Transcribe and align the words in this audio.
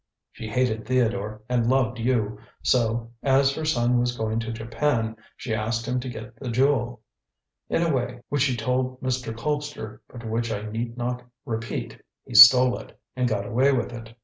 She 0.31 0.47
hated 0.49 0.83
Theodore, 0.87 1.43
and 1.47 1.69
loved 1.69 1.99
you, 1.99 2.39
so, 2.63 3.11
as 3.21 3.53
her 3.53 3.63
son 3.65 3.99
was 3.99 4.17
going 4.17 4.39
to 4.39 4.51
Japan, 4.51 5.15
she 5.37 5.53
asked 5.53 5.85
him 5.87 5.99
to 5.99 6.09
get 6.09 6.35
the 6.37 6.49
Jewel. 6.49 7.01
In 7.69 7.83
a 7.83 7.93
way 7.93 8.21
which 8.27 8.45
he 8.45 8.55
told 8.57 8.99
Mr. 9.03 9.31
Colpster, 9.31 9.99
but 10.07 10.27
which 10.27 10.51
I 10.51 10.63
need 10.63 10.97
not 10.97 11.21
repeat, 11.45 12.01
he 12.25 12.33
stole 12.33 12.79
it, 12.79 12.99
and 13.15 13.29
got 13.29 13.45
away 13.45 13.71
with 13.73 13.93
it. 13.93 14.15